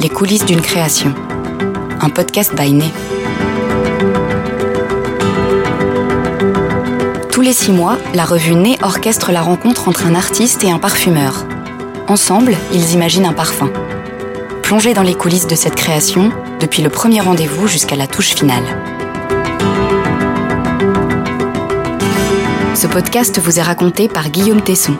[0.00, 1.14] Les coulisses d'une création.
[2.00, 2.92] Un podcast by Né.
[7.30, 10.80] Tous les six mois, la revue Né orchestre la rencontre entre un artiste et un
[10.80, 11.46] parfumeur.
[12.08, 13.70] Ensemble, ils imaginent un parfum.
[14.62, 18.64] Plongez dans les coulisses de cette création, depuis le premier rendez-vous jusqu'à la touche finale.
[22.74, 24.96] Ce podcast vous est raconté par Guillaume Tesson.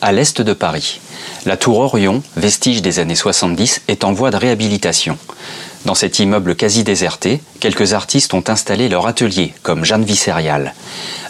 [0.00, 1.00] À l'est de Paris.
[1.44, 5.18] La tour Orion, vestige des années 70, est en voie de réhabilitation.
[5.84, 10.74] Dans cet immeuble quasi déserté, quelques artistes ont installé leur atelier, comme Jeanne Vissérial.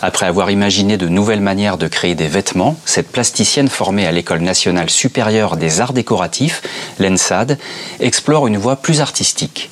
[0.00, 4.42] Après avoir imaginé de nouvelles manières de créer des vêtements, cette plasticienne formée à l'École
[4.42, 6.62] nationale supérieure des arts décoratifs,
[7.00, 7.58] l'ENSAD,
[7.98, 9.70] explore une voie plus artistique.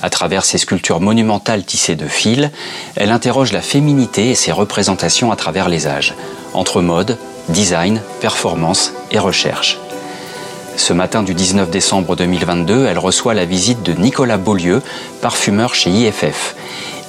[0.00, 2.48] À travers ses sculptures monumentales tissées de fils,
[2.96, 6.14] elle interroge la féminité et ses représentations à travers les âges,
[6.54, 9.78] entre mode, design, performance et recherche.
[10.76, 14.80] Ce matin du 19 décembre 2022, elle reçoit la visite de Nicolas Beaulieu,
[15.20, 16.54] parfumeur chez IFF.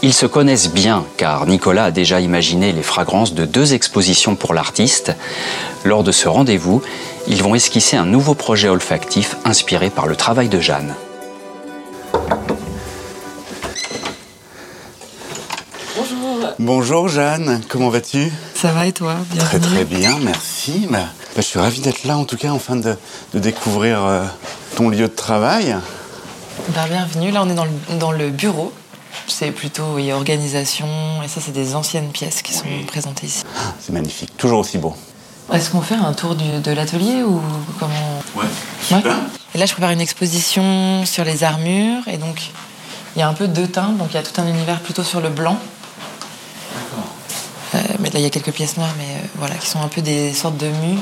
[0.01, 4.53] Ils se connaissent bien car Nicolas a déjà imaginé les fragrances de deux expositions pour
[4.53, 5.13] l'artiste.
[5.83, 6.81] Lors de ce rendez-vous,
[7.27, 10.95] ils vont esquisser un nouveau projet olfactif inspiré par le travail de Jeanne.
[16.63, 17.07] Bonjour.
[17.07, 18.31] Jeanne, comment vas-tu?
[18.53, 19.15] Ça va et toi?
[19.37, 20.87] Très très bien, merci.
[20.89, 21.05] Bah, bah,
[21.37, 22.97] je suis ravi d'être là en tout cas, enfin de,
[23.33, 24.25] de découvrir euh,
[24.75, 25.77] ton lieu de travail.
[26.75, 28.73] Ben, bienvenue, là on est dans le, dans le bureau.
[29.27, 30.87] C'est plutôt oui, organisation,
[31.23, 33.43] et ça c'est des anciennes pièces qui sont présentées ici.
[33.79, 34.93] C'est magnifique, toujours aussi beau.
[35.53, 37.41] Est-ce qu'on fait un tour du- de l'atelier ou
[37.79, 38.21] comment?
[38.35, 38.45] Ouais,
[38.91, 39.01] Ouais.
[39.55, 42.51] Et là je prépare une exposition sur les armures, et donc
[43.15, 45.03] il y a un peu deux teintes, donc il y a tout un univers plutôt
[45.03, 45.57] sur le blanc.
[47.99, 50.01] Mais là il y a quelques pièces noires, mais euh, voilà, qui sont un peu
[50.01, 50.99] des sortes de mues,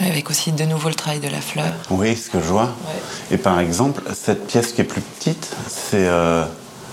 [0.00, 1.72] avec aussi de nouveau le travail de la fleur.
[1.90, 2.64] Oui, ce que je vois.
[2.64, 3.34] Ouais.
[3.34, 6.06] Et par exemple, cette pièce qui est plus petite, c'est...
[6.08, 6.44] euh,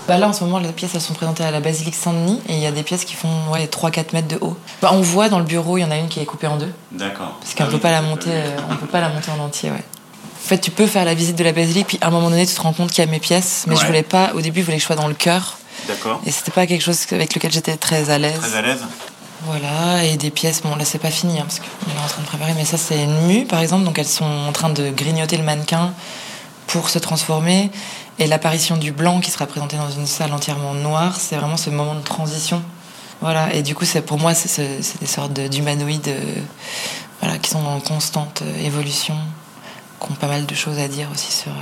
[0.08, 2.54] Bah là, en ce moment, les pièces elles sont présentées à la basilique Saint-Denis et
[2.54, 4.56] il y a des pièces qui font ouais, 3-4 mètres de haut.
[4.80, 6.56] Bah, on voit dans le bureau, il y en a une qui est coupée en
[6.56, 7.36] deux D'accord.
[7.40, 9.70] parce qu'on peut pas la monter, euh, on peut pas la monter en entier.
[9.70, 9.76] Ouais.
[10.44, 12.44] En fait, tu peux faire la visite de la basilique puis à un moment donné,
[12.46, 14.32] tu te rends compte qu'il y a mes pièces, mais je voulais pas.
[14.34, 16.20] Au début, je voulais que je sois dans le cœur D'accord.
[16.26, 18.54] et c'était pas quelque chose avec lequel j'étais très à l'aise.
[18.54, 18.82] à l'aise
[19.44, 22.22] Voilà, et des pièces, bon là c'est pas fini hein, parce qu'on est en train
[22.22, 24.90] de préparer, mais ça c'est une mue par exemple, donc elles sont en train de
[24.90, 25.92] grignoter le mannequin
[26.68, 27.70] pour se transformer.
[28.18, 31.70] Et l'apparition du blanc qui sera présenté dans une salle entièrement noire, c'est vraiment ce
[31.70, 32.62] moment de transition.
[33.20, 36.34] Voilà, et du coup c'est pour moi c'est des sortes de- d'humanoïdes euh,
[37.20, 39.16] voilà, qui sont en constante euh, évolution,
[40.00, 41.54] qui ont pas mal de choses à dire aussi sur euh,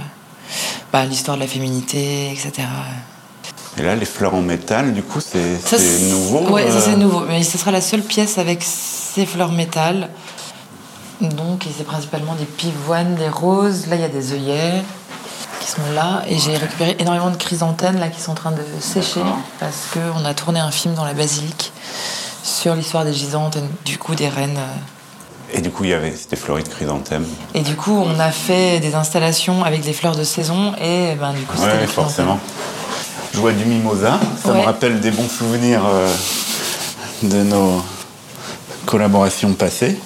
[0.93, 2.67] bah, l'histoire de la féminité, etc.
[3.79, 7.21] Et là, les fleurs en métal, du coup, c'est nouveau ça euh, c'est nouveau.
[7.29, 10.11] Mais ce sera la seule pièce avec ces fleurs métal.
[11.21, 13.87] Donc, c'est principalement des pivoines, des roses.
[13.87, 14.83] Là, il y a des œillets
[15.61, 16.23] qui sont là.
[16.29, 19.21] Et j'ai récupéré énormément de chrysanthèmes là qui sont en train de sécher
[19.61, 21.73] parce qu'on a tourné un film dans la basilique
[22.43, 24.57] sur l'histoire des gisantes, et du coup des reines.
[24.57, 25.59] euh.
[25.59, 27.27] Et du coup, il y avait c'était fleuries de chrysanthème.
[27.55, 31.33] Et du coup, on a fait des installations avec des fleurs de saison et ben
[31.33, 32.39] du coup, c'était Ouais, forcément.
[33.33, 36.13] Je vois du mimosa, ça me rappelle des bons souvenirs euh,
[37.23, 37.83] de nos
[38.87, 39.99] collaborations passées.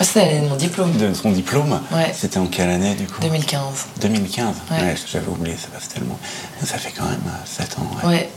[0.00, 0.92] Ah, C'était mon diplôme.
[0.96, 2.12] De son diplôme, Ouais.
[2.18, 3.60] c'était en quelle année du coup 2015.
[4.00, 4.94] 2015 Ouais.
[5.12, 6.18] j'avais oublié, ça passe tellement.
[6.64, 8.08] Ça fait quand même 7 ans.
[8.08, 8.30] ouais.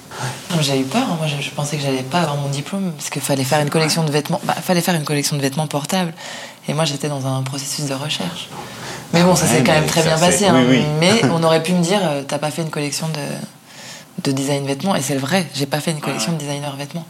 [0.61, 1.03] J'ai eu peur.
[1.03, 1.15] hein.
[1.17, 3.69] Moi, je, je pensais que j'allais pas avoir mon diplôme parce qu'il fallait faire une
[3.69, 4.39] collection de vêtements.
[4.43, 6.13] Bah, fallait faire une collection de vêtements portables.
[6.67, 8.49] Et moi, j'étais dans un processus de recherche.
[9.13, 10.45] Mais bon, ça s'est quand même très bien passé.
[10.47, 10.55] hein.
[10.69, 10.85] oui, oui.
[10.99, 13.19] Mais on aurait pu me dire, euh, t'as pas fait une collection de,
[14.25, 14.95] de design vêtements.
[14.95, 15.47] Et c'est le vrai.
[15.53, 17.05] J'ai pas fait une collection de designer vêtements.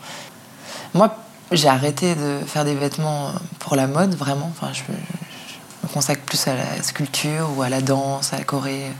[0.93, 1.15] Moi,
[1.51, 4.51] j'ai arrêté de faire des vêtements pour la mode, vraiment.
[4.55, 8.43] Enfin, je, je me consacre plus à la sculpture ou à la danse, à la
[8.43, 8.91] choré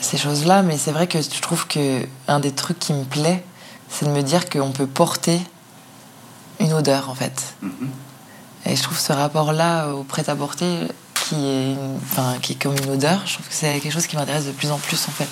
[0.00, 3.44] ces choses-là, mais c'est vrai que je trouve que un des trucs qui me plaît,
[3.88, 5.40] c'est de me dire qu'on peut porter
[6.58, 7.54] une odeur en fait.
[8.66, 12.90] Et je trouve ce rapport-là au prêt-à-porter qui est, une- enfin, qui est comme une
[12.90, 15.28] odeur, je trouve que c'est quelque chose qui m'intéresse de plus en plus en fait.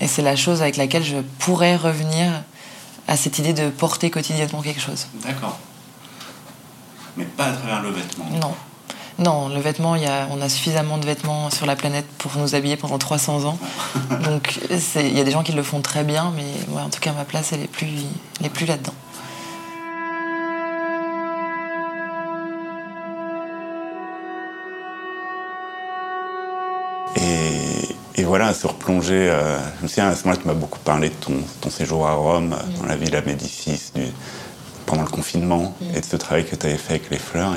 [0.00, 2.42] Et c'est la chose avec laquelle je pourrais revenir
[3.06, 5.06] à cette idée de porter quotidiennement quelque chose.
[5.22, 5.58] D'accord.
[7.16, 8.26] Mais pas à travers le vêtement.
[8.40, 8.54] Non.
[9.16, 12.56] Non, le vêtement, y a, on a suffisamment de vêtements sur la planète pour nous
[12.56, 13.58] habiller pendant 300 ans.
[14.24, 17.12] Donc, il y a des gens qui le font très bien, mais en tout cas,
[17.12, 17.92] ma place, elle est plus,
[18.40, 18.94] elle est plus là-dedans.
[28.16, 29.28] Et voilà, se replonger.
[29.28, 32.06] Euh, je me souviens, à ce moment-là, tu m'as beaucoup parlé de ton, ton séjour
[32.06, 34.06] à Rome, dans la Villa Médicis, du,
[34.86, 37.54] pendant le confinement, et de ce travail que tu avais fait avec les fleurs.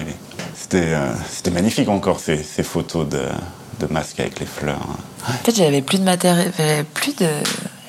[0.56, 0.98] C'était
[1.30, 3.22] c'était magnifique encore, ces, ces photos de,
[3.80, 4.88] de masques avec les fleurs.
[5.28, 6.52] En fait, j'avais plus de matériel,
[6.94, 7.30] plus de.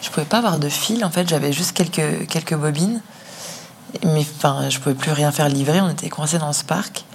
[0.03, 3.01] Je pouvais pas avoir de fil, en fait, j'avais juste quelques, quelques bobines.
[4.05, 7.07] Mais enfin, je pouvais plus rien faire livrer, on était coincés dans ce parc.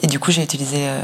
[0.00, 1.00] Et du coup, j'ai utilisé euh,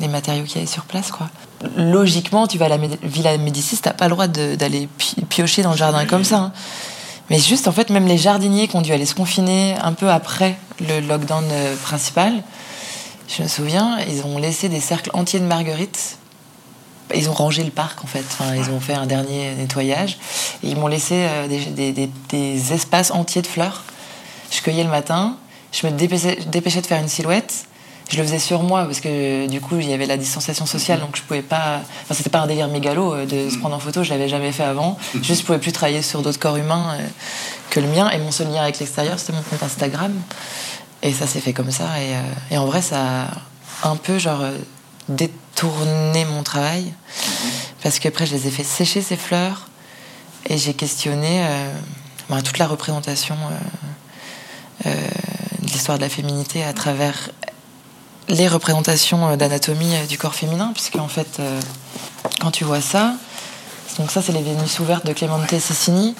[0.00, 1.28] les matériaux qu'il y avait sur place, quoi.
[1.76, 4.88] Logiquement, tu vas à la Villa Médicis, t'as pas le droit d'aller
[5.28, 6.38] piocher dans le jardin comme ça.
[6.38, 6.52] Hein.
[7.30, 10.10] Mais juste, en fait, même les jardiniers qui ont dû aller se confiner un peu
[10.10, 12.32] après le lockdown euh, principal,
[13.28, 16.18] je me souviens, ils ont laissé des cercles entiers de marguerites
[17.14, 18.24] ils ont rangé le parc en fait.
[18.24, 20.18] Enfin, ils ont fait un dernier nettoyage.
[20.62, 23.84] Et ils m'ont laissé euh, des, espaces entiers de fleurs.
[24.50, 25.36] Je cueillais le matin.
[25.72, 27.66] Je me dépêchais, de faire une silhouette.
[28.10, 31.00] Je le faisais sur moi parce que du coup il y avait la distanciation sociale
[31.00, 31.80] donc je pouvais pas.
[32.02, 34.02] Enfin, c'était pas un délire mégalo euh, de se prendre en photo.
[34.02, 34.98] Je l'avais jamais fait avant.
[35.22, 37.06] Juste je pouvais plus travailler sur d'autres corps humains euh,
[37.70, 38.10] que le mien.
[38.10, 40.12] Et mon seul lien avec l'extérieur c'était mon compte Instagram.
[41.02, 41.88] Et ça s'est fait comme ça.
[42.00, 43.28] Et, et en vrai ça
[43.82, 44.42] a un peu genre
[45.08, 46.92] détourné mon travail.
[47.82, 49.68] Parce qu'après, je les ai fait sécher ces fleurs
[50.46, 55.08] et j'ai questionné euh, toute la représentation euh, euh,
[55.60, 57.30] de l'histoire de la féminité à travers
[58.28, 61.40] les représentations d'anatomie du corps féminin, puisque en fait,
[62.40, 63.14] quand tu vois ça,
[63.98, 66.14] donc ça, c'est les Vénus ouvertes de Clemente Cecchini.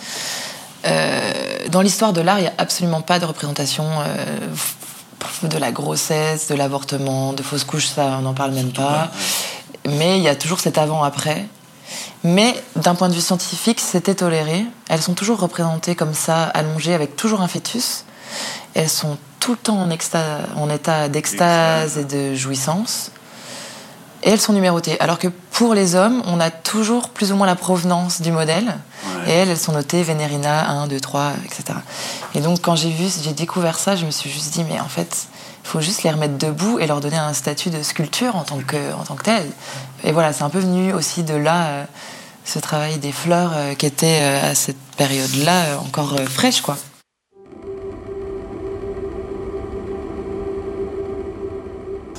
[1.70, 3.84] dans l'histoire de l'art, il n'y a absolument pas de représentation
[5.42, 9.10] de la grossesse, de l'avortement, de fausses couches, ça on n'en parle même pas.
[9.86, 11.46] Mais il y a toujours cet avant-après.
[12.22, 14.64] Mais d'un point de vue scientifique, c'était toléré.
[14.88, 18.04] Elles sont toujours représentées comme ça, allongées, avec toujours un fœtus.
[18.74, 19.90] Elles sont tout le temps en,
[20.56, 23.10] en état d'extase et de jouissance.
[24.22, 24.98] Et elles sont numérotées.
[25.00, 28.78] Alors que pour les hommes, on a toujours plus ou moins la provenance du modèle.
[29.26, 31.78] Et elles, elles sont notées Venerina 1, 2, 3, etc.
[32.34, 34.88] Et donc, quand j'ai vu, j'ai découvert ça, je me suis juste dit, mais en
[34.88, 35.26] fait,
[35.62, 38.60] il faut juste les remettre debout et leur donner un statut de sculpture en tant
[38.60, 39.46] que, en tant que tel.
[40.04, 41.84] Et voilà, c'est un peu venu aussi de là, euh,
[42.46, 46.78] ce travail des fleurs euh, qui était euh, à cette période-là encore fraîche, quoi.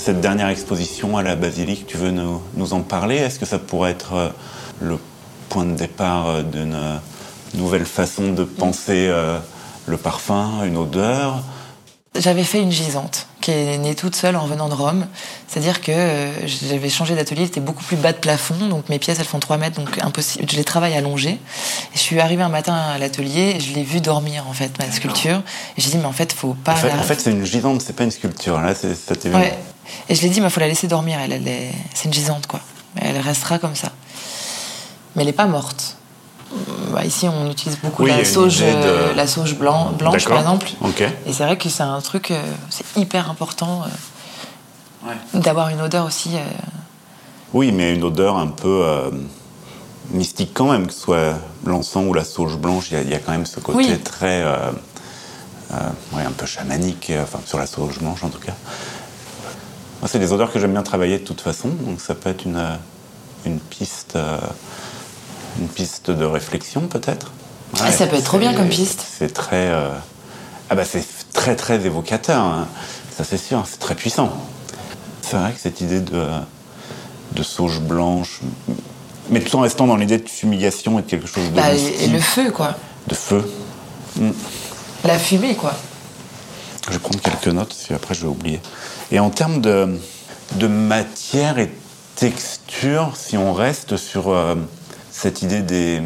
[0.05, 3.15] Cette dernière exposition à la basilique, tu veux nous, en parler?
[3.15, 4.33] Est-ce que ça pourrait être
[4.79, 4.99] le
[5.49, 6.77] point de départ d'une
[7.55, 9.11] nouvelle façon de penser
[9.87, 11.41] le parfum, une odeur?
[12.13, 15.05] J'avais fait une gisante qui est née toute seule en venant de Rome.
[15.47, 19.19] C'est-à-dire que euh, j'avais changé d'atelier, c'était beaucoup plus bas de plafond, donc mes pièces
[19.19, 20.47] elles font 3 mètres, donc impossible.
[20.49, 21.37] Je les travaille allongées.
[21.93, 24.71] Et je suis arrivée un matin à l'atelier et je l'ai vu dormir en fait,
[24.79, 25.43] ma sculpture.
[25.77, 26.73] Et j'ai dit, mais en fait, faut pas.
[26.73, 28.59] En fait, c'est une gisante, c'est pas une sculpture.
[28.59, 29.55] Là, ça t'est ouais.
[30.09, 31.19] Et je l'ai dit, il faut la laisser dormir.
[31.23, 31.71] Elle, est...
[31.93, 32.61] C'est une gisante, quoi.
[32.99, 33.91] Elle restera comme ça.
[35.15, 35.97] Mais elle n'est pas morte.
[36.95, 40.69] Bah, ici, on utilise beaucoup la, sauge, euh, la sauge blanc, blanche, par exemple.
[41.25, 43.83] Et c'est vrai que c'est un truc, euh, c'est hyper important
[45.05, 46.31] euh, d'avoir une odeur aussi.
[47.53, 49.11] Oui, mais une odeur un peu
[50.11, 51.33] mystique quand même, que ce soit
[51.65, 54.43] l'encens ou la sauge blanche, il y, a quand même ce côté très.
[55.73, 58.53] un peu chamanique, enfin, sur la sauge blanche en tout cas.
[60.05, 62.63] c'est des odeurs que j'aime bien travailler de toute façon, donc ça peut être une,
[63.45, 64.17] une piste
[65.59, 67.31] une piste de réflexion peut-être.
[67.79, 69.05] Ah, ça peut être trop bien comme piste.
[69.17, 69.89] C'est très, euh,
[70.69, 72.41] ah bah c'est très très évocateur.
[72.41, 72.67] Hein.
[73.15, 74.31] Ça c'est sûr, c'est très puissant.
[75.21, 76.25] C'est vrai que cette idée de
[77.31, 78.39] de sauge blanche,
[79.29, 81.55] mais tout en restant dans l'idée de fumigation et de quelque chose de.
[81.55, 82.75] Bah, et le feu quoi.
[83.07, 83.43] De feu.
[84.17, 84.31] Hmm.
[85.03, 85.73] La fumée quoi.
[86.87, 88.61] Je vais prendre quelques notes, si après je vais oublier.
[89.11, 89.99] Et en termes de,
[90.53, 91.71] de matière et
[92.15, 94.55] texture, si on reste sur euh,
[95.15, 96.01] cette idée des,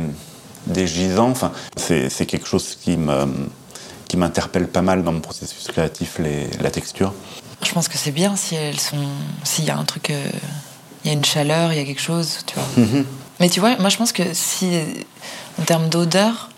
[0.68, 3.26] des gisants, enfin, c'est quelque chose qui me
[4.08, 7.14] qui m'interpelle pas mal dans mon processus créatif, les, la texture.
[7.64, 8.98] Je pense que c'est bien si elles sont,
[9.44, 10.30] s'il y a un truc, euh,
[11.04, 12.84] il y a une chaleur, il y a quelque chose, tu vois.
[12.84, 13.06] Mhm.
[13.40, 14.80] Mais tu vois, moi je pense que si,
[15.60, 16.50] en termes d'odeur,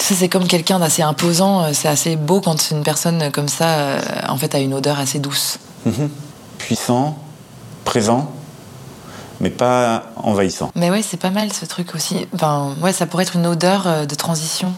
[0.00, 1.62] c'est comme quelqu'un d'assez imposant.
[1.62, 4.98] Euh, c'est assez beau quand une personne comme ça, euh, en fait, a une odeur
[4.98, 5.58] assez douce.
[5.86, 6.10] Mhm.
[6.58, 7.18] Puissant,
[7.84, 8.32] présent
[9.40, 10.70] mais pas envahissant.
[10.74, 12.26] Mais ouais, c'est pas mal ce truc aussi.
[12.34, 14.72] Enfin, ouais, ça pourrait être une odeur euh, de transition.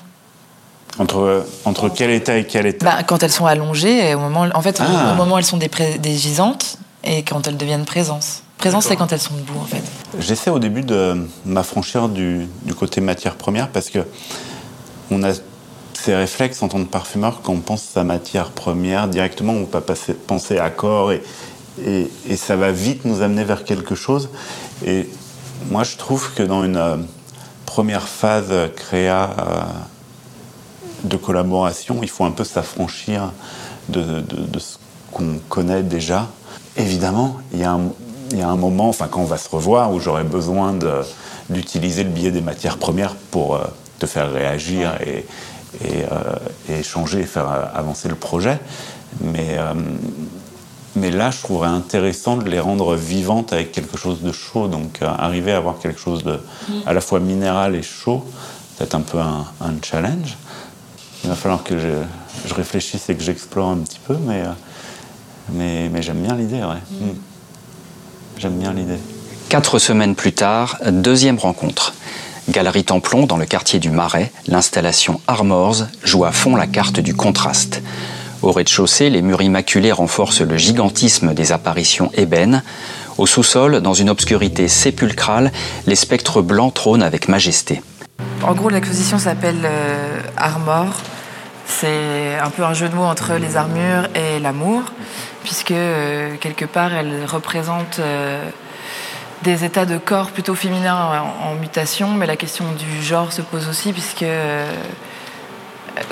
[0.99, 2.85] Entre, entre quel état et quel état?
[2.85, 5.15] Bah, Quand elles sont allongées, au moment, en fait, au ah.
[5.15, 8.43] moment où elles sont des, des gisantes et quand elles deviennent présence.
[8.59, 9.83] Présence, c'est quand elles sont debout, en fait.
[10.21, 14.01] J'essaie au début de m'affranchir du, du, côté matière première parce que
[15.11, 15.33] on a
[15.95, 19.81] ces réflexes en tant que parfumeur quand on pense à matière première directement, on va
[19.81, 19.95] pas
[20.27, 21.23] penser à corps et,
[21.85, 24.29] et, ça va vite nous amener vers quelque chose.
[24.85, 25.09] Et
[25.71, 27.07] Moi, je trouve que dans une
[27.67, 29.31] première phase créa
[31.05, 33.33] de collaboration, il faut un peu s'affranchir
[33.89, 34.23] de,
[34.59, 34.77] ce
[35.13, 36.29] qu'on connaît déjà.
[36.77, 40.75] Évidemment, il y, a un, moment, enfin quand on va se revoir, où j'aurai besoin
[41.51, 43.65] d'utiliser le biais des matières premières pour euh,
[43.99, 45.27] te faire réagir et,
[45.85, 46.37] euh,
[46.69, 48.59] et, échanger et faire euh, avancer le projet.
[49.21, 49.59] Mais,
[50.95, 54.69] mais là, je trouverais intéressant de les rendre vivantes avec quelque chose de chaud.
[54.69, 56.73] Donc arriver à avoir quelque chose de mm.
[56.87, 58.25] à la fois minéral et chaud,
[58.79, 60.37] c'est un peu un challenge.
[61.25, 66.03] Il va falloir que je, réfléchisse et que j'explore un petit peu, mais, euh, mais,
[66.03, 66.83] j'aime bien l'idée, ouais.
[66.91, 67.05] Mm.
[67.05, 67.15] Mm.
[68.39, 68.99] J'aime bien l'idée.
[69.49, 71.95] Quatre semaines plus tard, deuxième rencontre.
[72.49, 77.15] Galerie Templon, dans le quartier du Marais, l'installation Armors joue à fond la carte du
[77.15, 77.83] contraste.
[78.43, 82.65] Au rez-de-chaussée, les murs immaculés renforcent le gigantisme des apparitions ébènes.
[83.17, 85.53] Au sous-sol, dans une obscurité sépulcrale,
[85.87, 87.83] les spectres blancs trônent avec majesté.
[88.43, 90.93] En gros, l'exposition s'appelle euh, Armor.
[91.67, 94.83] C'est un peu un jeu de mots entre les armures et l'amour,
[95.45, 98.45] puisque euh, quelque part, elle représente euh,
[99.45, 103.69] des états de corps plutôt féminins en, mutation, mais la question du genre se pose
[103.69, 104.25] aussi, puisque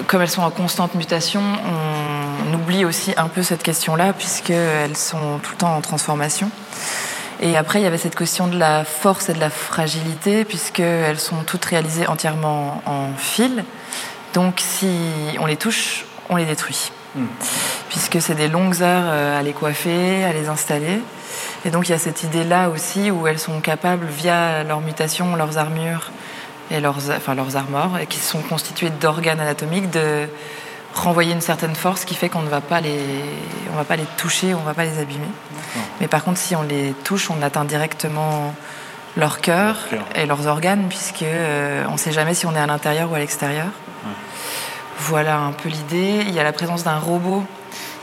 [0.07, 5.39] comme elles sont en constante mutation, on oublie aussi un peu cette question-là, puisqu'elles sont
[5.43, 6.51] tout le temps en transformation.
[7.43, 11.19] Et après, il y avait cette question de la force et de la fragilité, puisqu'elles
[11.19, 13.65] sont toutes réalisées entièrement en fil.
[14.35, 14.89] Donc, si
[15.39, 16.93] on les touche, on les détruit.
[17.15, 17.25] Hmm.
[17.89, 21.01] Puisque c'est des longues heures euh, à les coiffer, à les installer.
[21.65, 25.35] Et donc, il y a cette idée-là aussi où elles sont capables, via leur mutation,
[25.35, 26.13] leurs armures
[26.71, 30.29] et leurs, enfin, leurs armores, qui sont constituées d'organes anatomiques, de
[30.95, 32.99] renvoyer une certaine force qui fait qu'on ne va pas les,
[33.73, 35.29] on va pas les toucher, on ne va pas les abîmer.
[36.01, 38.55] Mais par contre, si on les touche, on atteint directement
[39.17, 39.77] leur cœur
[40.15, 43.15] et leurs organes, puisque euh, on ne sait jamais si on est à l'intérieur ou
[43.15, 43.67] à l'extérieur.
[44.99, 46.25] Voilà un peu l'idée.
[46.27, 47.45] Il y a la présence d'un robot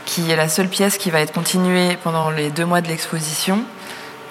[0.04, 3.62] qui est la seule pièce qui va être continuée pendant les deux mois de l'exposition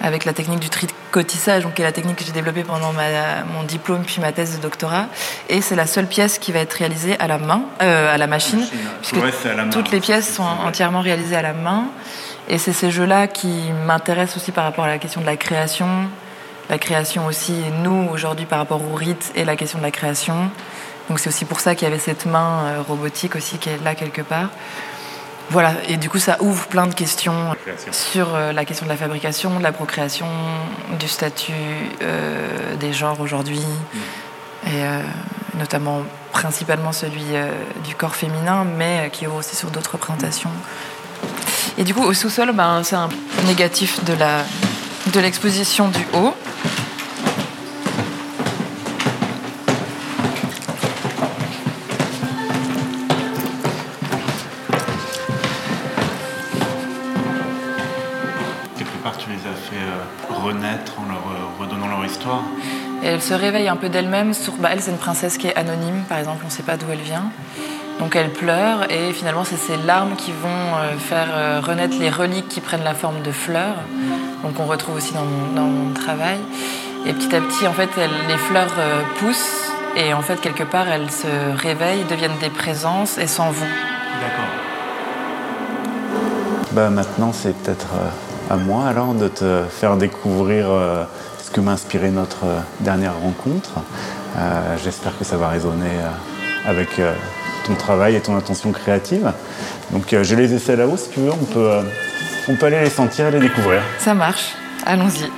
[0.02, 3.64] avec la technique du tricotissage, donc qui est la technique que j'ai développée pendant mon
[3.64, 5.08] diplôme puis ma thèse de doctorat.
[5.50, 8.28] Et c'est la seule pièce qui va être réalisée à la main, euh, à la
[8.28, 8.64] machine,
[9.02, 9.18] puisque
[9.72, 11.86] toutes les pièces sont entièrement réalisées à la main.
[12.50, 15.88] Et c'est ces jeux-là qui m'intéressent aussi par rapport à la question de la création,
[16.70, 20.50] la création aussi, nous aujourd'hui par rapport au rite et la question de la création.
[21.10, 23.84] Donc c'est aussi pour ça qu'il y avait cette main euh, robotique aussi qui est
[23.84, 24.50] là quelque part.
[25.50, 27.56] Voilà, et du coup, ça ouvre plein de questions
[27.92, 30.28] sur euh, la question de la fabrication, de la procréation,
[31.00, 31.54] du statut
[32.02, 33.98] euh, des genres aujourd'hui, mm.
[34.68, 35.02] et euh,
[35.58, 36.02] notamment
[36.34, 37.26] principalement celui
[37.84, 40.52] du corps féminin, mais qui ouvre aussi sur d'autres représentations.
[41.78, 43.10] Et du coup, au sous-sol, ben, c'est un
[43.48, 46.36] négatif de l'exposition du haut.
[63.28, 64.34] Se réveille un peu d'elle-même.
[64.34, 66.78] Sur, bah, elle, c'est une princesse qui est anonyme, par exemple, on ne sait pas
[66.78, 67.30] d'où elle vient.
[68.00, 72.12] Donc elle pleure et finalement c'est ces larmes qui vont euh, faire euh, renaître les
[72.12, 73.78] reliques qui prennent la forme de fleurs.
[74.44, 76.38] Donc on retrouve aussi dans mon, travail.
[77.08, 77.90] Et petit à petit, en fait,
[78.28, 83.18] les fleurs euh, poussent et en fait quelque part elles se réveillent, deviennent des présences
[83.18, 83.66] et s'en vont.
[84.22, 84.52] D'accord.
[86.74, 87.88] Bah maintenant c'est peut-être
[88.52, 90.68] à moi alors de te faire découvrir
[91.58, 93.80] que m'a inspiré notre euh, dernière rencontre.
[94.38, 97.02] Euh, j'espère que ça va résonner euh, avec
[97.66, 99.32] ton travail et ton intention créative.
[99.92, 101.72] Donc je les essaie là-haut, si tu veux, on peut,
[102.48, 103.82] on peut aller les sentir et les découvrir.
[103.98, 104.54] Ça marche,
[104.86, 105.32] allons-y.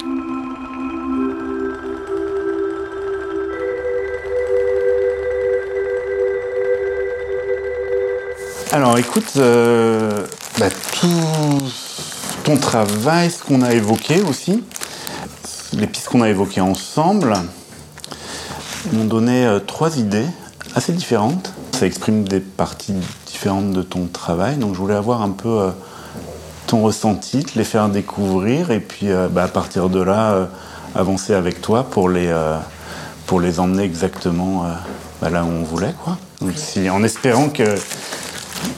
[8.74, 9.38] Alors écoute,
[10.60, 11.62] bah, tout
[12.44, 14.64] ton travail, ce qu'on a évoqué aussi,
[15.80, 17.34] les pistes qu'on a évoquées ensemble
[18.92, 20.26] m'ont donné euh, trois idées
[20.76, 21.54] assez différentes.
[21.72, 22.94] Ça exprime des parties
[23.26, 25.70] différentes de ton travail, donc je voulais avoir un peu euh,
[26.68, 30.50] ton ressenti, te les faire découvrir et puis euh, bah, à partir de là
[30.96, 32.34] avancer avec toi pour les,
[33.28, 34.66] pour les emmener exactement
[35.22, 35.94] bah, là où on voulait.
[36.04, 36.18] Quoi.
[36.92, 37.76] en espérant que,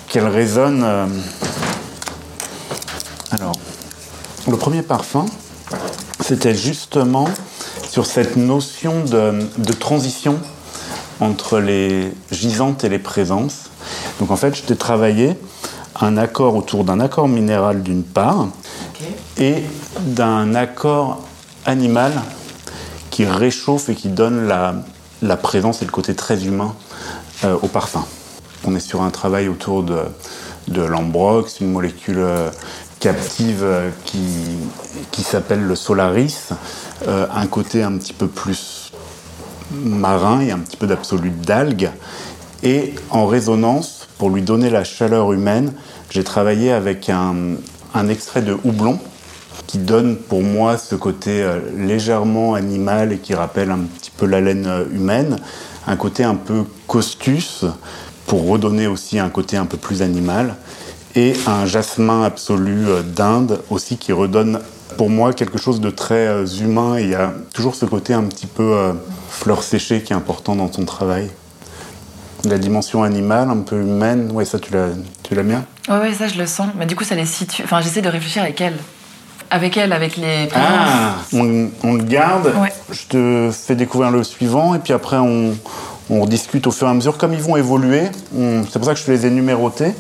[0.09, 0.85] qu'elles résonnent.
[3.31, 3.55] Alors,
[4.49, 5.25] le premier parfum,
[6.31, 7.27] c'était justement
[7.89, 10.39] sur cette notion de, transition
[11.19, 13.69] entre les gisantes et les présences.
[14.21, 15.35] Donc en fait, je t'ai travaillé
[15.99, 18.47] un accord autour d'un accord minéral d'une part
[19.37, 19.55] et
[19.99, 21.21] d'un accord
[21.65, 22.13] animal
[23.09, 24.75] qui réchauffe et qui donne la,
[25.21, 26.73] la présence et le côté très humain
[27.43, 28.05] euh, au parfum.
[28.63, 29.99] On est sur un travail autour de,
[30.69, 32.49] de l'ambrox, une molécule euh,
[33.01, 34.19] captive euh, qui,
[35.11, 36.49] qui s'appelle le solaris,
[37.07, 38.91] un côté un petit peu plus
[39.71, 41.89] marin et un petit peu d'absolu d'algues.
[42.61, 45.73] Et en résonance, pour lui donner la chaleur humaine,
[46.11, 47.55] j'ai travaillé avec un,
[47.95, 48.99] un extrait de houblon
[49.65, 51.43] qui donne pour moi ce côté
[51.75, 55.37] légèrement animal et qui rappelle un petit peu la laine humaine,
[55.87, 57.65] un côté un peu costus
[58.27, 60.55] pour redonner aussi un côté un peu plus animal
[61.15, 64.59] et un jasmin absolu euh, d'Inde aussi qui redonne
[64.97, 68.23] pour moi quelque chose de très euh, humain il y a toujours ce côté un
[68.23, 68.93] petit peu euh,
[69.29, 71.29] fleur séchée qui est important dans ton travail.
[72.45, 74.87] La dimension animale, un peu humaine, ouais, ça tu l'as,
[75.21, 75.63] tu l'as bien?
[75.87, 76.69] Ouais, ouais, ça je le sens.
[76.75, 77.61] Mais du coup, ça les situe.
[77.63, 78.77] Enfin, j'essaie de réfléchir avec elle.
[79.51, 80.49] Avec elle, avec les.
[80.55, 82.51] Ah, on, on le garde.
[82.89, 85.53] Je te fais découvrir le suivant et puis après on,
[86.11, 87.17] on discute au fur et à mesure.
[87.17, 88.03] Comme ils vont évoluer,
[88.33, 89.93] c'est pour ça que je les ai numérotés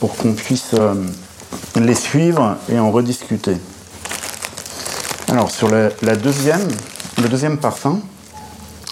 [0.00, 0.94] pour qu'on puisse euh,
[1.80, 3.56] les suivre et en rediscuter.
[5.28, 6.16] Alors sur le
[7.28, 8.00] deuxième parfum,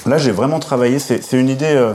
[0.06, 0.98] là j'ai vraiment travaillé.
[0.98, 1.94] C'est une idée euh,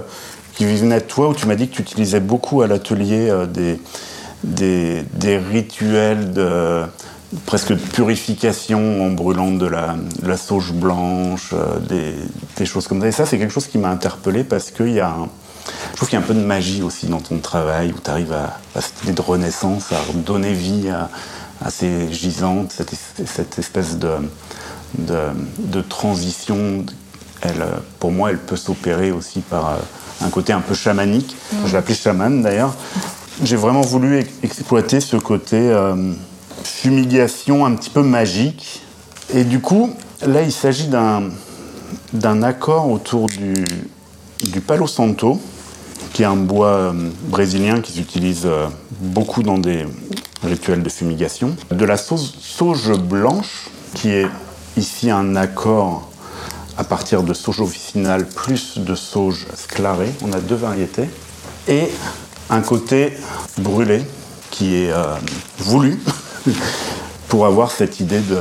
[0.55, 3.45] qui venait de toi où tu m'as dit que tu utilisais beaucoup à l'atelier euh,
[4.43, 6.83] des, rituels de
[7.45, 12.13] presque de purification en brûlant de la, la sauge blanche, euh, des,
[12.57, 13.07] des, choses comme ça.
[13.07, 15.29] Et ça, c'est quelque chose qui m'a interpellé parce qu'il y a un,
[15.91, 18.09] je trouve qu'il y a un peu de magie aussi dans ton travail où tu
[18.09, 21.09] arrives à, à, cette idée de renaissance, à donner vie à,
[21.63, 22.93] à ces gisantes, cette,
[23.25, 24.11] cette espèce de,
[24.97, 25.19] de,
[25.59, 26.85] de, transition.
[27.41, 27.65] Elle,
[27.99, 29.77] pour moi, elle peut s'opérer aussi par euh,
[30.21, 31.35] un côté un peu chamanique.
[31.51, 31.55] Mmh.
[31.67, 32.75] Je l'appelais chaman d'ailleurs.
[33.43, 35.57] J'ai vraiment voulu exploiter ce côté.
[35.57, 36.13] Euh,
[36.65, 38.81] fumigation un petit peu magique.
[39.33, 39.93] Et du coup,
[40.25, 43.53] là, il s'agit d'un accord autour du,
[44.43, 45.39] du Palo Santo,
[46.13, 48.67] qui est un bois euh, brésilien qui s'utilise euh,
[48.99, 49.85] beaucoup dans des
[50.43, 51.55] rituels de fumigation.
[51.71, 54.27] De la sauge, sauge blanche, qui est
[54.77, 56.09] ici un accord
[56.77, 60.11] à partir de sauge officinale plus de sauge sclarée.
[60.21, 61.09] On a deux variétés.
[61.67, 61.89] Et
[62.49, 63.13] un côté
[63.57, 64.03] brûlé
[64.51, 65.15] qui est euh,
[65.57, 65.99] voulu
[67.27, 68.39] pour avoir cette idée de,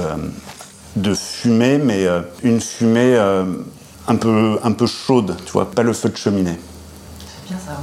[0.96, 3.44] de fumée, mais euh, une fumée euh,
[4.06, 6.58] un, peu, un peu chaude, tu vois, pas le feu de cheminée.
[7.48, 7.80] Bien ça.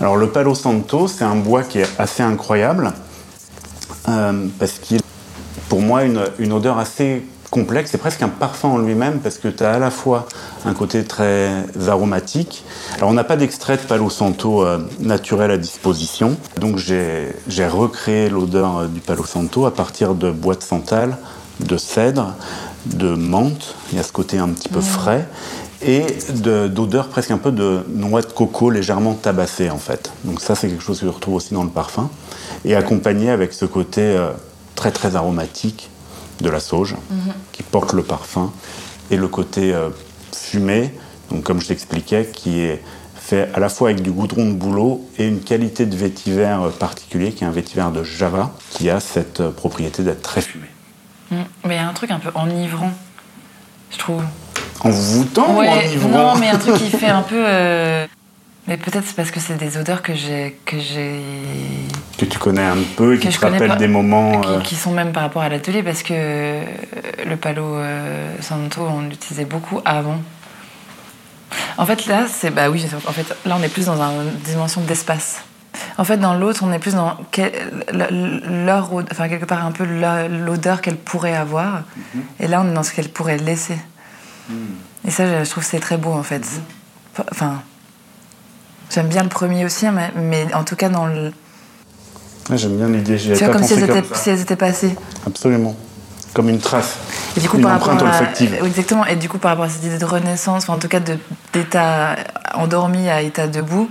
[0.00, 2.92] Alors le Palo Santo, c'est un bois qui est assez incroyable,
[4.08, 5.00] euh, parce qu'il
[5.68, 9.48] pour moi une, une odeur assez complexe, c'est presque un parfum en lui-même parce que
[9.48, 10.26] tu as à la fois
[10.64, 12.64] un côté très aromatique.
[12.96, 18.28] Alors on n'a pas d'extrait de Palo Santo euh, naturel à disposition, donc j'ai recréé
[18.30, 21.16] l'odeur euh, du Palo Santo à partir de bois de santal,
[21.58, 22.34] de cèdre,
[22.86, 24.82] de menthe, il y a ce côté un petit peu mmh.
[24.82, 25.28] frais,
[25.82, 26.06] et
[26.68, 30.12] d'odeur presque un peu de noix de coco légèrement tabassée en fait.
[30.24, 32.10] Donc ça c'est quelque chose que je retrouve aussi dans le parfum,
[32.64, 34.30] et accompagné avec ce côté euh,
[34.76, 35.90] très très aromatique
[36.42, 37.32] de la sauge, mhm.
[37.52, 38.52] qui porte le parfum,
[39.10, 39.90] et le côté euh,
[40.32, 40.92] fumé,
[41.30, 42.82] donc comme je t'expliquais, qui est
[43.14, 46.70] fait à la fois avec du goudron de bouleau et une qualité de vétiver euh,
[46.70, 50.66] particulier, qui est un vétiver de Java, qui a cette euh, propriété d'être très fumé.
[51.30, 51.36] Mm.
[51.66, 52.92] Mais il y a un truc un peu enivrant,
[53.90, 54.22] je trouve.
[54.82, 57.44] En voûtant ou enivrant Non, mais un truc qui fait un peu...
[58.66, 61.20] Mais peut-être c'est parce que c'est des odeurs que j'ai que j'ai
[62.18, 65.12] que tu connais un peu et qui te rappellent des moments euh, qui, sont même
[65.12, 66.64] par rapport à l'atelier parce que euh,
[67.26, 70.20] le Palo euh, Santo on l'utilisait beaucoup avant.
[71.78, 74.82] En fait là c'est bah oui en fait là on est plus dans une dimension
[74.82, 75.42] d'espace.
[75.96, 77.16] En fait dans l'autre on est plus dans
[77.92, 82.20] leur enfin quelque part un peu l'odeur qu'elle pourrait avoir mm-hmm.
[82.40, 83.78] et là on est dans ce qu'elle pourrait laisser.
[84.50, 84.54] Mm.
[85.08, 86.44] Et ça je trouve c'est très beau en fait.
[86.44, 87.22] Mm-hmm.
[87.32, 87.62] Enfin
[88.90, 91.32] J'aime bien le premier aussi, hein, mais, en tout cas dans le.
[92.52, 93.16] J'aime bien l'idée.
[93.16, 94.96] Tu vois, comme, si elles, étaient, si elles, étaient, passées.
[95.24, 95.76] Absolument.
[96.34, 96.96] Comme une trace.
[97.36, 98.56] Et du coup, une par empreinte olfactive.
[98.64, 99.06] Exactement.
[99.06, 101.00] Et du coup, par rapport à cette idée de renaissance, en tout cas
[101.52, 102.16] d'état
[102.54, 103.88] endormi à état debout,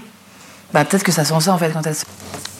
[0.73, 1.95] bah, peut-être que ça sent ça en fait quand elle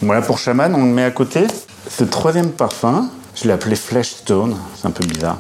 [0.01, 1.45] Voilà, pour Shaman, on le met à côté.
[1.89, 5.37] Ce troisième parfum, je l'ai appelé Flesh Stone, c'est un peu bizarre.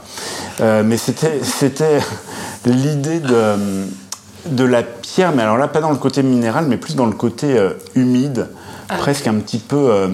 [0.59, 1.39] Euh, mais c'était
[2.65, 3.87] l'idée de
[4.45, 7.13] de la pierre, mais alors là, pas dans le côté minéral, mais plus dans le
[7.13, 8.47] côté euh, humide,
[8.89, 8.97] ah.
[8.97, 10.07] presque un petit peu euh,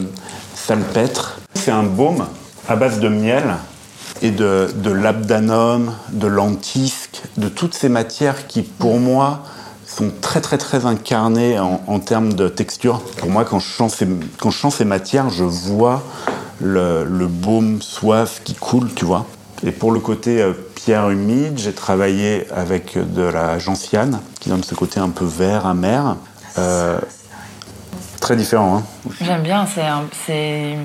[0.56, 1.40] salpêtre.
[1.54, 2.26] C'est un baume
[2.68, 3.56] à base de miel
[4.22, 9.44] et de, de l'abdanum, de l'antisque, de toutes ces matières qui, pour moi,
[9.86, 13.02] sont très très très incarnées en, termes de texture.
[13.18, 14.08] Pour moi, quand je sens ces,
[14.40, 16.04] quand je ces matières, je vois
[16.60, 19.26] le, le baume soif qui coule, tu vois.
[19.66, 20.54] Et pour le côté euh,
[20.86, 25.66] pierre humide, j'ai travaillé avec de la gentiane, qui donne ce côté un peu vert,
[25.66, 26.16] amer.
[26.60, 27.00] Euh,
[28.22, 28.78] très différent.
[28.78, 28.84] Hein.
[29.20, 30.78] J'aime bien, c'est...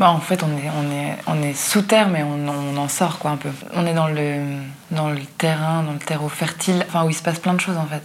[0.00, 3.18] En fait, on est, on est, on est sous terre, mais on, on, en sort
[3.18, 3.50] quoi un peu.
[3.74, 4.56] On est dans le,
[4.90, 7.76] dans le terrain, dans le terreau fertile, enfin où il se passe plein de choses
[7.76, 8.02] en fait.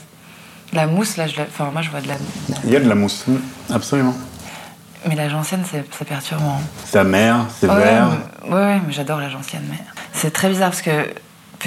[0.74, 2.16] La mousse, là, je, enfin, moi je vois de la.
[2.66, 3.26] Il y a de la mousse,
[3.74, 4.14] absolument.
[5.08, 6.60] Mais la gentiane, c'est perturbant.
[6.86, 8.10] C'est amer, c'est vert.
[8.44, 9.64] Oui, ouais, mais j'adore la gentiane.
[9.68, 9.80] Mais
[10.14, 10.92] c'est très bizarre parce que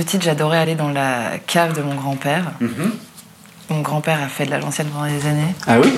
[0.05, 2.53] petite, j'adorais aller dans la cave de mon grand-père.
[2.61, 2.93] Mhm.
[3.71, 5.55] Mon grand-père a fait de la gentiane pendant des années.
[5.67, 5.93] Ah oui?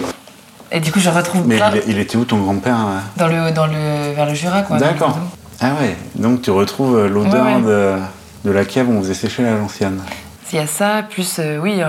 [0.70, 1.46] Et du coup, je retrouve.
[1.46, 2.98] Mais il, était où ton grand-père euh?
[3.16, 4.78] Dans le, dans le, vers le Jura, quoi.
[4.78, 5.18] D'accord.
[5.60, 7.94] Ah ouais, donc tu retrouves euh, l'odeur de,
[8.44, 10.00] de, la cave où on faisait sécher la gentiane.
[10.52, 11.80] Il y a ça, plus, euh, oui,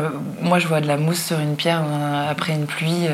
[0.41, 1.83] moi je vois de la mousse sur une pierre
[2.29, 3.07] après une pluie.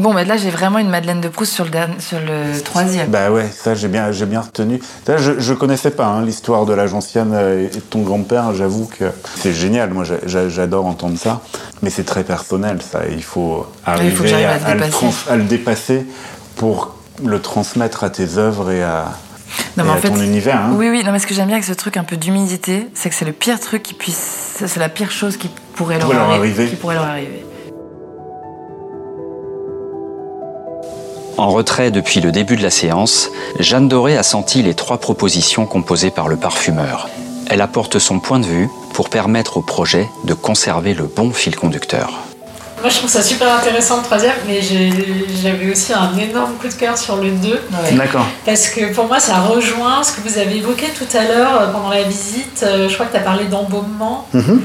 [0.00, 3.08] Bon, mais là, j'ai vraiment une Madeleine de Proust sur le, sur le troisième.
[3.10, 4.80] Bah ouais, ça, j'ai bien, j'ai bien retenu.
[5.06, 8.54] Ça, je, je connaissais pas hein, l'histoire de la gentiane et de ton grand-père.
[8.54, 9.04] J'avoue que
[9.36, 9.90] c'est génial.
[9.90, 11.42] Moi, j'adore entendre ça.
[11.82, 13.00] Mais c'est très personnel, ça.
[13.10, 16.06] Il faut arriver à, à, le dépasser
[16.56, 19.12] pour le transmettre à tes œuvres et à,
[19.76, 20.60] non, mais en fait, ton univers.
[20.60, 20.74] Hein.
[20.74, 21.02] Oui, oui.
[21.04, 23.24] Non, mais ce que j'aime bien avec ce truc un peu d'humidité, c'est que c'est
[23.24, 24.62] le pire truc qui puisse.
[24.66, 26.68] C'est la pire chose qui pourrait leur, arriver.
[26.68, 27.44] Qui pourrait leur arriver.
[31.40, 35.64] En retrait depuis le début de la séance, Jeanne Doré a senti les trois propositions
[35.64, 37.08] composées par le parfumeur.
[37.48, 41.56] Elle apporte son point de vue pour permettre au projet de conserver le bon fil
[41.56, 42.10] conducteur.
[42.82, 44.60] Moi, je trouve ça super intéressant le troisième, mais
[45.42, 47.58] j'avais aussi un énorme coup de cœur sur le 2.
[47.92, 48.26] D'accord.
[48.44, 51.72] Parce que pour moi, ça rejoint ce que vous avez évoqué tout à l'heure euh,
[51.72, 52.62] pendant la visite.
[52.64, 54.26] Euh, je crois que tu as parlé d'embaumement.
[54.34, 54.60] Mhm.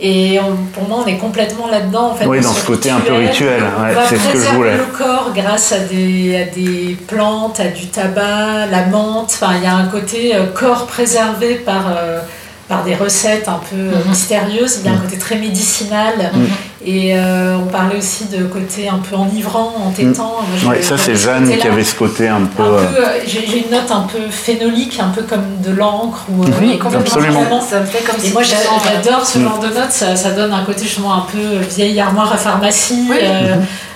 [0.00, 0.40] Et
[0.72, 2.10] pour moi, on est complètement là-dedans.
[2.10, 3.62] En fait, oui, dans ce côté un peu rituel.
[4.08, 4.76] c'est ce que je voulais.
[4.76, 9.26] le corps grâce à des, à des plantes, à du tabac, la menthe.
[9.26, 12.20] Enfin, il y a un côté euh, corps préservé par, euh,
[12.68, 14.10] par des recettes un peu euh, mhm.
[14.10, 14.80] mystérieuses.
[14.80, 15.02] Il y a un mhm.
[15.02, 16.32] côté très médicinal.
[16.34, 16.48] Mhm.
[16.86, 20.36] Et euh, on parlait aussi de côté un peu enivrant, entêtant.
[20.66, 22.62] Oui, ça c'est Jeanne qui avait ce côté un peu.
[22.62, 26.26] Euh, j'ai une note un peu phénolique, un peu comme de l'encre.
[26.30, 27.62] ou oui, absolument.
[27.62, 30.62] Ça me fait comme et moi j'adore ce genre de notes, ça, ça, donne un
[30.64, 33.08] côté justement un peu vieille armoire à pharmacie,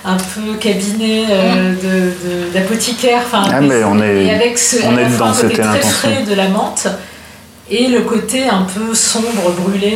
[0.03, 1.25] un peu cabinet
[2.51, 3.21] d'apothicaire.
[3.23, 6.33] Enfin, ah, mais on est, et avec ce, on est dans cette très frais de
[6.33, 6.87] la menthe
[7.69, 9.95] et le côté un peu sombre, brûlé.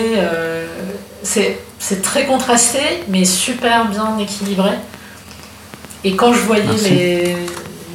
[1.23, 4.72] c'est c'est très contrasté, mais super bien équilibré.
[6.06, 7.36] Et quand je voyais les,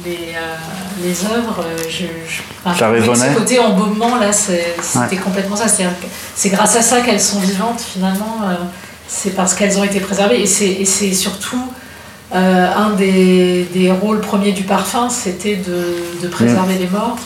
[0.05, 0.55] les, euh,
[1.03, 2.75] les, œuvres, euh, je, je ça
[3.15, 5.65] ce côté embaumement, là, c'était complètement ça.
[6.35, 8.41] C'est grâce à ça qu'elles sont vivantes, finalement.
[8.43, 8.55] Euh,
[9.07, 10.39] c'est parce qu'elles ont été préservées.
[10.39, 11.63] Et c'est surtout
[12.31, 17.17] un des, des, rôles premiers du parfum, c'était de, de, préserver les morts.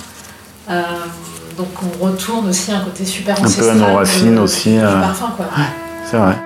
[1.58, 3.72] donc on retourne aussi un côté super ancestral.
[3.72, 4.76] Un peu à nos racines aussi.
[4.76, 5.48] Du parfum, quoi.
[6.10, 6.38] c'est vrai.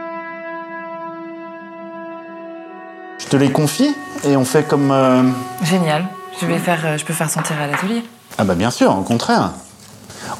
[3.29, 4.91] Te les confie et on fait comme.
[4.91, 5.23] Euh,
[5.63, 6.05] Génial.
[6.39, 8.03] Je vais faire, euh, je peux faire sentir à l'atelier.
[8.37, 9.51] Ah bah bien sûr, au contraire.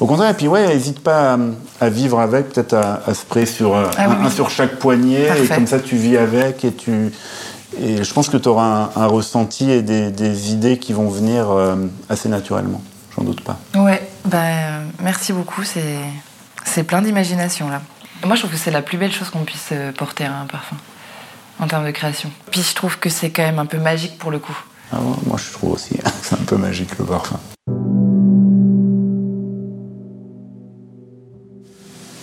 [0.00, 1.36] Au contraire, et puis ouais, n'hésite pas
[1.80, 5.48] à, vivre avec, peut-être à, à sprayer sur euh, ah un, sur chaque poignet, et
[5.48, 7.12] comme ça tu vis avec et tu.
[7.80, 11.46] Et je pense que tu auras un, ressenti et des, idées qui vont venir
[12.08, 12.80] assez naturellement.
[13.16, 13.58] J'en doute pas.
[13.76, 15.62] Ouais, bah, merci beaucoup.
[15.62, 17.82] C'est plein d'imagination là.
[18.24, 20.76] Moi, je trouve que c'est la plus belle chose qu'on puisse porter à un parfum
[21.60, 22.30] en termes de création.
[22.50, 24.56] Puis je trouve que c'est quand même un peu magique pour le coup.
[24.92, 27.38] Ah moi je trouve aussi, c'est un peu magique le parfum.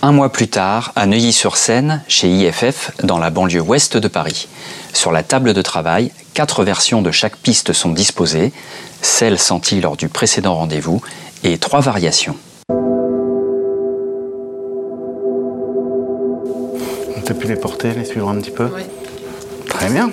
[0.02, 4.48] Un mois plus tard, à Neuilly-sur-Seine, chez IFF, dans la banlieue ouest de Paris.
[4.94, 8.54] Sur la table de travail, quatre versions de chaque piste sont disposées,
[9.02, 11.02] celle sentie lors du précédent rendez-vous,
[11.44, 12.38] et trois variations.
[17.26, 18.70] Tu as pu les porter, les suivre un petit peu?
[18.76, 18.84] Oui.
[19.86, 20.10] Très bien.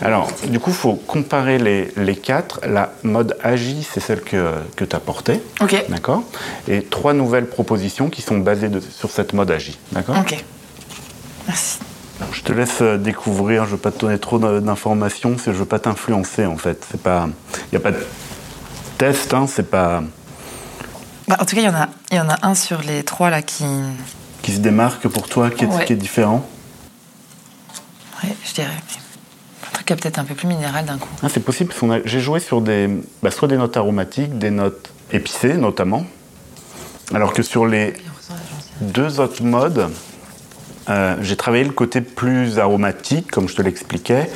[0.00, 2.60] Alors, du coup, il faut comparer les, les, quatre.
[2.66, 5.42] La mode Agi, c'est celle que, que tu as portée.
[5.60, 5.84] OK.
[5.90, 6.22] D'accord
[6.66, 9.78] Et trois nouvelles propositions qui sont basées sur cette mode Agi.
[9.92, 10.42] D'accord OK.
[11.46, 11.78] Merci.
[12.32, 13.64] je te laisse euh, découvrir.
[13.64, 15.36] Je ne veux pas te donner trop d'informations.
[15.44, 16.86] Je ne veux pas t'influencer, en fait.
[16.94, 17.30] Il
[17.72, 18.02] n'y a pas de
[18.96, 19.34] test.
[19.34, 20.02] Hein, c'est pas.
[21.28, 23.28] Bah, en tout cas, il y, en a, y en a un sur les trois
[23.28, 23.66] là qui.
[24.40, 26.46] Qui se démarque pour toi, qui est, qui est différent
[28.22, 28.68] je dirais.
[29.66, 31.08] Un truc qui peut-être un peu plus minéral d'un coup.
[31.22, 31.72] Ah, c'est possible,
[32.04, 32.88] j'ai joué sur des,
[33.22, 36.04] bah, soit des notes aromatiques, des notes épicées notamment,
[37.12, 37.94] alors que sur les
[38.80, 39.88] deux autres modes,
[40.88, 44.30] euh, j'ai travaillé le côté plus aromatique, comme je te l'expliquais,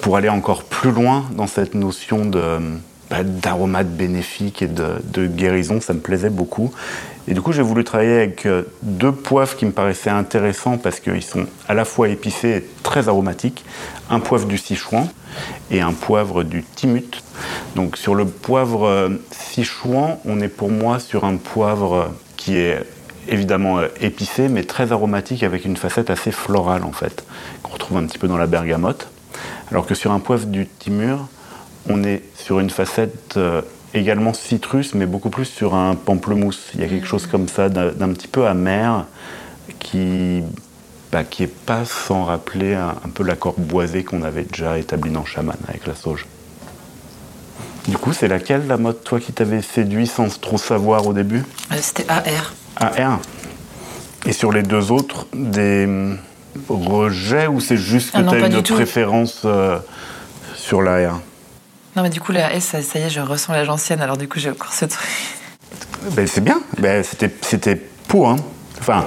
[0.00, 2.58] pour aller encore plus loin dans cette notion de,
[3.10, 6.72] bah, d'aromates bénéfiques et de, guérison, ça me plaisait beaucoup.
[7.26, 11.00] Et du coup, j'ai voulu travailler avec euh, deux poivres qui me paraissaient intéressants parce
[11.00, 13.64] qu'ils sont à la fois épicés et très aromatiques.
[14.10, 15.08] Un poivre du Sichuan
[15.70, 17.22] et un poivre du Timut.
[17.76, 22.84] Donc sur le poivre euh, Sichuan, on est pour moi sur un poivre qui est
[23.26, 27.24] évidemment épicé, mais très aromatique avec une facette assez florale en fait,
[27.62, 29.08] qu'on retrouve un petit peu dans la bergamote.
[29.70, 31.26] Alors que sur un poivre du Timur,
[31.88, 33.62] on est sur une facette euh,
[33.94, 36.70] également citrus, mais beaucoup plus sur un pamplemousse.
[36.74, 39.06] Il y a quelque chose comme ça d'un petit peu amer
[39.78, 40.42] qui
[41.12, 45.24] bah, qui est pas sans rappeler un, peu l'accord boisé qu'on avait déjà établi dans
[45.24, 46.26] Chaman avec la sauge.
[47.86, 51.44] Du coup, c'est laquelle la mode, toi, qui t'avait séduit sans trop savoir au début
[51.70, 52.54] euh, C'était AR.
[52.76, 53.20] AR.
[54.26, 55.86] Et sur les deux autres, des
[56.68, 59.78] rejets ou c'est juste que ah tu as une préférence euh,
[60.56, 61.20] sur l'AR
[61.96, 64.28] non, mais du coup, la S, ça, y est, je ressens l'âge ancienne, alors du
[64.28, 65.06] coup, j'ai encore ce truc.
[66.10, 66.60] Ben, c'est bien.
[66.78, 67.76] Ben, c'était
[68.08, 68.36] pour, hein.
[68.78, 69.06] Enfin.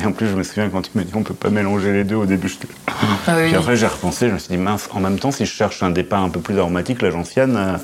[0.00, 2.04] Et en plus, je me souviens quand tu me dis on peut pas mélanger les
[2.04, 2.50] deux au début.
[2.86, 5.44] Ah, oui, Puis après, j'ai repensé, je me suis dit mince, en même temps, si
[5.44, 7.78] je cherche un départ un peu plus aromatique, ancienne,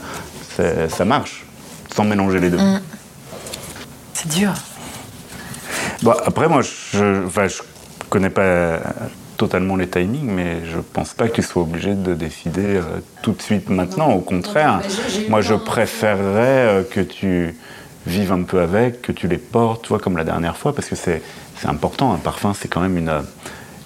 [0.60, 1.44] euh, ça marche,
[1.94, 2.58] sans mélanger les deux.
[2.58, 2.80] Mm.
[4.14, 4.54] C'est dur.
[6.02, 7.58] Bon, après, moi, je, enfin, je
[8.08, 8.80] connais pas
[9.36, 12.82] totalement les timings, mais je pense pas que tu sois obligé de décider euh,
[13.22, 14.12] tout de suite maintenant.
[14.12, 14.80] Au contraire,
[15.28, 17.54] moi je préférerais euh, que tu
[18.06, 20.96] vives un peu avec, que tu les portes, toi, comme la dernière fois, parce que
[20.96, 21.22] c'est
[21.64, 22.12] important.
[22.12, 23.22] Un parfum, c'est quand même une,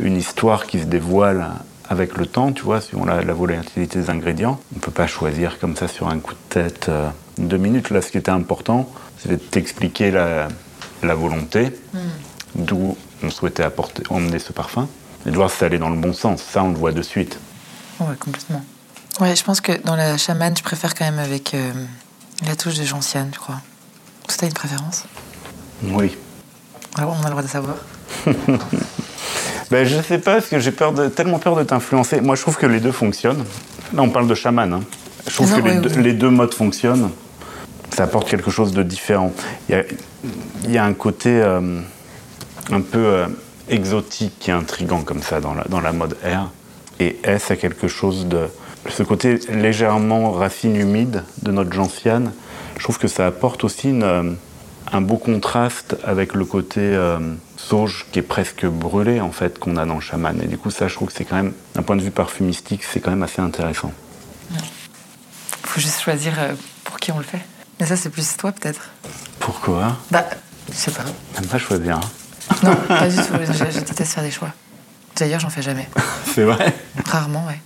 [0.01, 1.47] une histoire qui se dévoile
[1.89, 4.61] avec le temps, tu vois, suivant la, la volatilité des ingrédients.
[4.73, 7.09] On ne peut pas choisir comme ça sur un coup de tête euh,
[7.39, 7.91] deux minutes.
[7.91, 10.49] Là, ce qui était important, c'est de t'expliquer la,
[11.03, 11.99] la, volonté, hmm.
[12.57, 14.89] d'où on souhaitait apporter, emmener ce parfum
[15.27, 16.43] et de voir si ça allait dans le bon sens.
[16.43, 17.39] Ça, on le voit de suite.
[18.01, 18.63] Ouais, complètement.
[19.21, 21.73] Ouais, je pense que dans la chamane, je préfère quand même avec euh,
[22.47, 23.61] la touche de gentiane, je crois.
[24.29, 25.05] Tu as une préférence?
[25.83, 26.17] Oui.
[26.97, 27.77] Alors, on a le droit de savoir.
[29.71, 32.21] ben, je sais pas, parce que j'ai peur de, tellement peur de t'influencer.
[32.21, 33.45] Moi, je trouve que les deux fonctionnent.
[33.93, 34.73] Là, on parle de chaman.
[34.73, 34.83] Hein.
[35.27, 37.11] Je trouve que les, deux, modes fonctionnent.
[37.95, 39.33] Ça apporte quelque chose de différent.
[39.69, 39.85] Il
[40.69, 41.81] y a, un côté euh,
[42.71, 42.99] un peu.
[42.99, 43.27] Euh,
[43.71, 46.51] exotique et intrigant comme ça dans la, dans la mode air.
[47.01, 48.49] Et S a quelque chose de.
[48.89, 52.33] Ce côté légèrement racine humide de notre gentiane,
[52.79, 54.37] je trouve que ça apporte aussi une,
[54.93, 57.19] un beau contraste avec le côté euh,
[57.57, 60.41] sauge qui est presque brûlé en fait qu'on a dans le chaman.
[60.43, 62.83] Et du coup, ça, je trouve que c'est quand même, d'un point de vue parfumistique,
[62.85, 63.93] c'est quand même assez intéressant.
[64.51, 64.59] Il
[65.65, 66.55] faut juste choisir euh,
[66.85, 67.43] pour qui on le fait.
[67.79, 68.91] Mais ça, c'est plus toi peut-être.
[69.39, 69.97] Pourquoi?
[70.11, 70.25] Bah,
[70.71, 71.05] je sais pas.
[71.35, 72.01] Même pas choisir.
[72.63, 73.23] Non, pas du tout.
[73.23, 74.51] Je, déteste faire des choix.
[75.17, 75.89] D'ailleurs, j'en fais jamais.
[76.35, 76.75] C'est vrai
[77.07, 77.61] Rarement, ouais.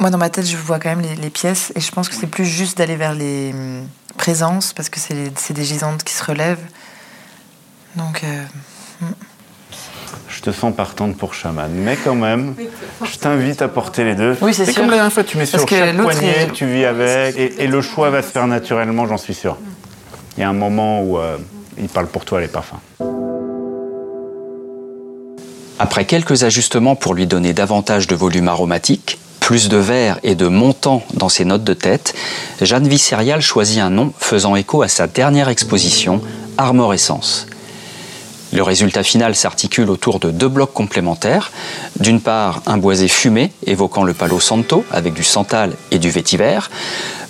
[0.00, 2.26] Moi, dans ma tête, je vois quand même les, pièces et je pense que c'est
[2.26, 3.86] plus juste d'aller vers les hum,
[4.16, 6.64] présences parce que c'est des gisantes qui se relèvent.
[7.96, 8.22] Donc.
[8.24, 8.42] Euh,
[9.02, 9.14] hum.
[10.28, 12.54] Je te sens partante pour chaman, mais quand même,
[13.04, 14.36] je t'invite à porter les deux.
[14.40, 14.74] Oui, c'est sûr.
[14.74, 18.10] comme la dernière fois, tu mets sur chaque poignet, tu vis avec, et, le choix
[18.10, 19.56] va se faire naturellement, j'en suis sûr.
[20.36, 21.38] Il y a un moment où euh,
[21.78, 22.80] il parle pour toi les parfums.
[25.78, 30.46] Après quelques ajustements pour lui donner davantage de volume aromatique, plus de verre et de
[30.46, 32.14] montant dans ses notes de tête,
[32.60, 36.20] Jeanne Visserial choisit un nom faisant écho à sa dernière exposition,
[36.56, 37.46] Armorescence.
[38.52, 41.50] Le résultat final s'articule autour de deux blocs complémentaires.
[41.98, 46.60] D'une part, un boisé fumé évoquant le palo santo avec du santal et du vétiver.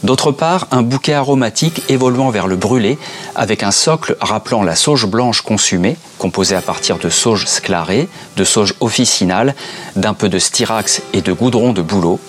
[0.04, 2.98] D'autre part, un bouquet aromatique évoluant vers le brûlé
[3.34, 8.44] avec un socle rappelant la sauge blanche consumée, composée à partir de sauge sclarée, de
[8.44, 9.54] sauge officinale,
[9.96, 12.20] d'un peu de styrax et de goudron de bouleau.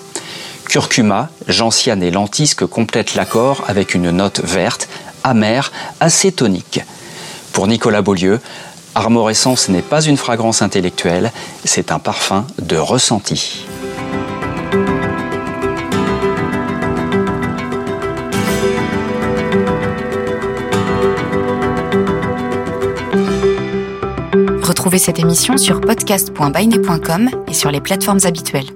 [0.70, 4.88] Curcuma, gentiane et lentisque complètent l'accord avec une note verte,
[5.22, 6.80] amère, assez tonique.
[7.52, 8.40] Pour Nicolas Beaulieu,
[8.94, 11.30] Armorescence n'est pas une fragrance intellectuelle,
[11.66, 13.66] c'est un parfum de ressenti.
[24.86, 28.68] Retrouvez cette émission sur podcast.bainet.com et sur les plateformes habituelles.